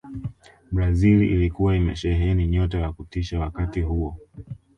brazil 0.71 1.23
ilikuwa 1.23 1.75
imesheheni 1.75 2.47
nyota 2.47 2.81
wa 2.81 2.93
kutisha 2.93 3.39
wakati 3.39 3.81
huo 3.81 4.17